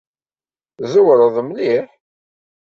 [0.77, 1.87] Tẓewreḍ mliḥ.